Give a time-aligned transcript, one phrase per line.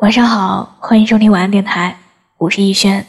[0.00, 1.94] 晚上好，欢迎收听晚安电台，
[2.38, 3.04] 我是逸轩。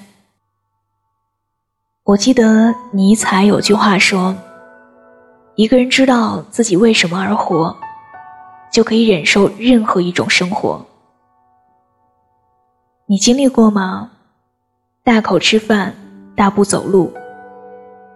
[2.03, 4.35] 我记得尼采有句话说
[5.55, 7.73] ：“一个人知道自己为什么而活，
[8.73, 10.85] 就可以忍受任何一种生活。”
[13.07, 14.11] 你经历过吗？
[15.01, 15.95] 大口吃饭，
[16.35, 17.13] 大步走路，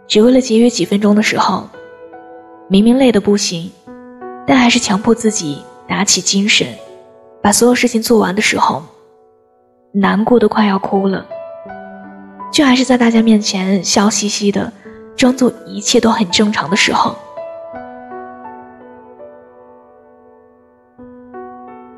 [0.06, 1.66] 只为了节约几分钟的时候，
[2.68, 3.72] 明明累得不行，
[4.46, 6.68] 但还是强迫自己打起精神。
[7.46, 8.82] 把所有事情做完的时候，
[9.92, 11.24] 难过的快要哭了，
[12.52, 14.74] 却还是在大家面前笑嘻嘻的，
[15.16, 17.16] 装作一切都很正常的时候。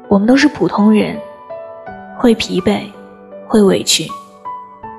[0.10, 1.18] 我们都是普通人，
[2.18, 2.82] 会疲惫，
[3.48, 4.06] 会委屈，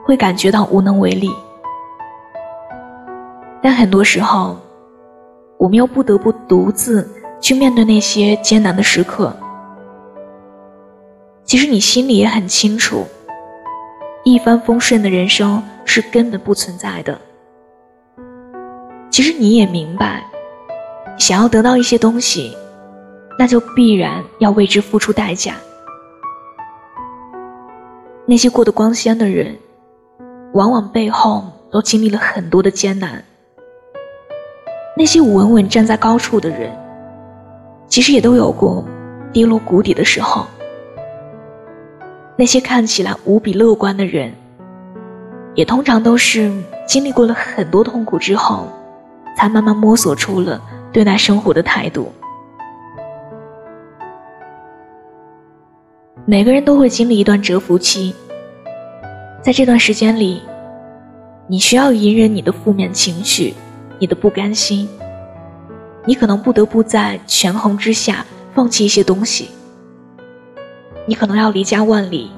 [0.07, 1.31] 会感觉到无能为力，
[3.61, 4.57] 但很多时候，
[5.59, 7.07] 我们又不得不独自
[7.39, 9.31] 去面对那些艰难的时刻。
[11.49, 13.07] 其实你心里也很清楚，
[14.23, 17.19] 一帆风顺的人生是根本不存在的。
[19.11, 20.23] 其实你也明白，
[21.17, 22.55] 想要得到一些东西，
[23.39, 25.55] 那就必然要为之付出代价。
[28.27, 29.57] 那些过得光鲜的人，
[30.53, 33.25] 往往背后都经历了很多的艰难。
[34.95, 36.71] 那些稳稳站在高处的人，
[37.89, 38.85] 其实也都有过
[39.33, 40.47] 跌落谷底的时候。
[42.41, 44.33] 那些看起来无比乐观的人，
[45.57, 46.53] 也通常都是
[46.87, 48.69] 经历过了很多痛苦之后，
[49.37, 52.13] 才慢慢摸索出了对待生活的态度。
[56.25, 58.15] 每个人都会经历一段蛰伏期，
[59.43, 60.41] 在这段时间里，
[61.49, 63.53] 你需要隐忍你的负面情绪，
[63.99, 64.89] 你的不甘心，
[66.05, 68.25] 你可能不得不在权衡之下
[68.55, 69.49] 放弃一些东西。
[71.09, 72.31] 你可能要离家万里，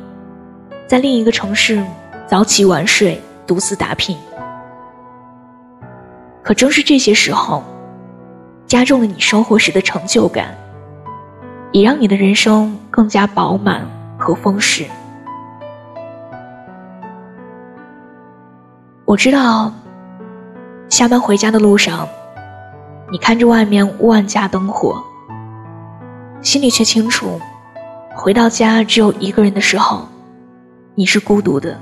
[0.86, 1.84] 在另一个城市
[2.24, 4.16] 早起晚睡，独自打拼。
[6.40, 7.64] 可正是这些时候，
[8.68, 10.56] 加重了你生活时的成就感，
[11.72, 13.84] 也让你的人生更加饱满
[14.16, 14.84] 和丰实。
[19.04, 19.72] 我知道，
[20.88, 22.08] 下班回家的路上，
[23.10, 25.02] 你看着外面万家灯火，
[26.40, 27.40] 心里却清楚。
[28.22, 30.06] 回到家只有一个人的时候，
[30.94, 31.74] 你是孤独的。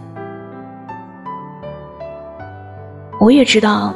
[3.18, 3.92] 我也知道，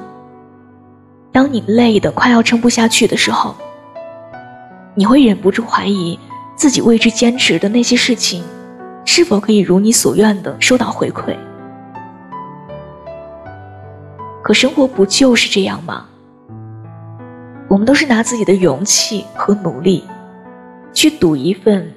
[1.31, 3.55] 当你累得快要撑不下去的时候，
[4.97, 6.19] 你会忍不住怀疑
[6.57, 8.43] 自己为之坚持的那些事情，
[9.05, 11.37] 是否可以如你所愿的收到回馈。
[14.43, 16.07] 可生活不就是这样吗？
[17.69, 20.03] 我们都是拿自己的勇气和努力，
[20.93, 21.89] 去赌一份。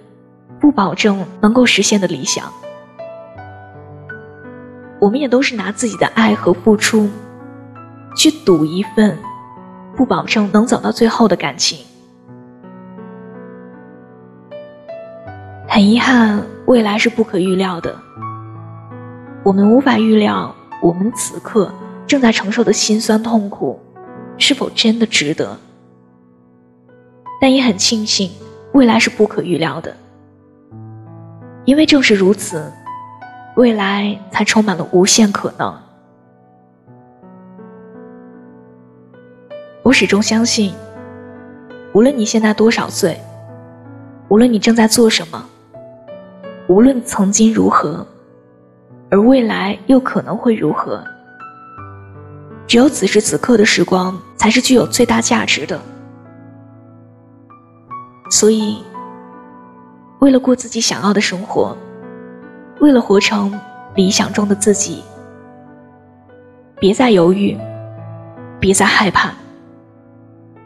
[0.59, 2.51] 不保证能够实现的理想，
[4.99, 7.09] 我们也都是拿自己的爱和付出，
[8.17, 9.17] 去赌一份
[9.95, 11.85] 不保证能走到最后的感情。
[15.67, 17.99] 很遗憾，未来是不可预料的，
[19.43, 21.71] 我们无法预料我们此刻
[22.07, 23.79] 正在承受的辛酸痛苦
[24.37, 25.57] 是否真的值得，
[27.41, 28.31] 但也很庆幸，
[28.71, 29.95] 未来是不可预料的。
[31.65, 32.71] 因为正是如此，
[33.55, 35.75] 未来才充满了无限可能。
[39.81, 40.73] 我始终相信，
[41.91, 43.19] 无论你现在多少岁，
[44.27, 45.43] 无论你正在做什么，
[46.67, 48.05] 无论曾经如何，
[49.09, 51.03] 而未来又可能会如何，
[52.67, 55.79] 只有此时此刻的时光才是具有最大价值的。
[58.29, 58.83] 所以。
[60.19, 61.75] 为了过自己想要的生活，
[62.79, 63.59] 为了活成
[63.95, 65.03] 理想中的自己，
[66.79, 67.57] 别再犹豫，
[68.59, 69.33] 别再害怕，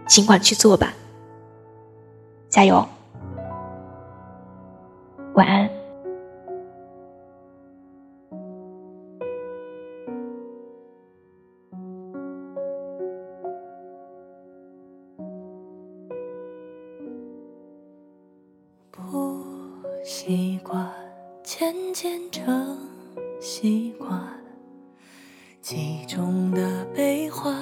[0.07, 0.93] 尽管去做吧，
[2.47, 2.87] 加油，
[5.33, 5.69] 晚安。
[18.91, 19.28] 不
[20.03, 20.89] 习惯
[21.43, 22.77] 渐渐成
[23.39, 24.21] 习惯，
[25.61, 27.53] 其中的悲欢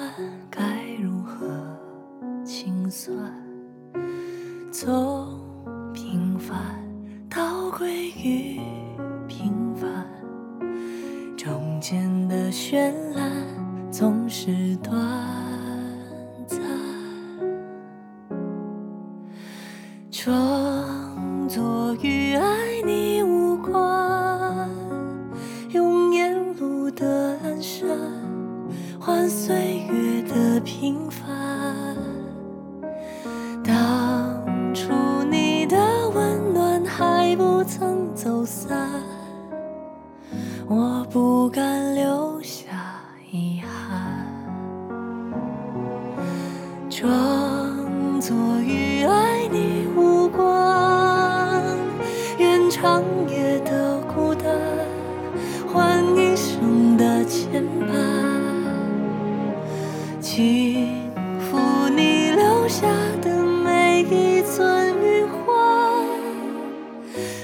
[0.50, 1.46] 该如何
[2.44, 3.16] 清算？
[4.72, 5.40] 从
[5.92, 6.56] 平凡
[7.28, 8.60] 到归于
[9.26, 10.06] 平凡，
[11.36, 14.96] 中间的绚烂总是短
[52.80, 54.54] 长夜的孤单
[55.66, 57.98] 换一生的牵绊，
[60.20, 61.10] 轻
[61.40, 62.86] 抚你留下
[63.20, 66.06] 的每一寸余欢，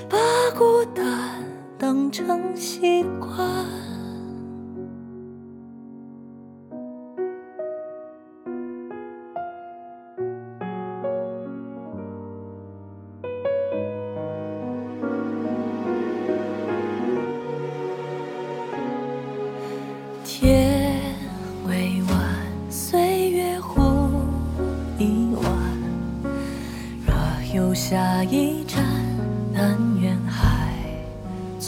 [0.09, 0.17] 把
[0.57, 1.05] 孤单
[1.77, 3.94] 当成习惯。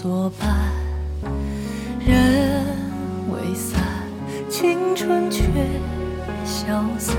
[0.07, 0.49] 作伴。
[1.99, 2.65] 人
[3.29, 3.83] 未散，
[4.49, 5.43] 青春却
[6.45, 7.17] 消散。